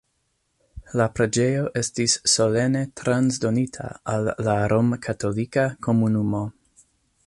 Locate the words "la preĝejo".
1.01-1.67